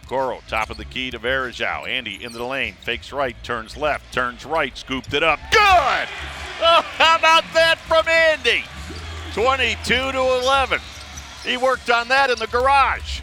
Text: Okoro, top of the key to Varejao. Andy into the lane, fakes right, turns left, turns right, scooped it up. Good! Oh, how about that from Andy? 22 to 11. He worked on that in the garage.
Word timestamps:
Okoro, 0.00 0.46
top 0.46 0.70
of 0.70 0.76
the 0.76 0.84
key 0.84 1.10
to 1.10 1.18
Varejao. 1.18 1.88
Andy 1.88 2.22
into 2.22 2.38
the 2.38 2.44
lane, 2.44 2.74
fakes 2.74 3.12
right, 3.12 3.36
turns 3.42 3.76
left, 3.76 4.12
turns 4.12 4.44
right, 4.44 4.76
scooped 4.76 5.14
it 5.14 5.22
up. 5.22 5.38
Good! 5.50 6.08
Oh, 6.60 6.82
how 6.96 7.16
about 7.16 7.44
that 7.54 7.78
from 7.86 8.06
Andy? 8.08 8.64
22 9.34 10.12
to 10.12 10.18
11. 10.18 10.80
He 11.44 11.56
worked 11.56 11.90
on 11.90 12.08
that 12.08 12.30
in 12.30 12.38
the 12.38 12.46
garage. 12.46 13.20